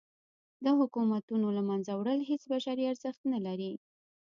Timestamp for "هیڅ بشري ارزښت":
2.29-3.21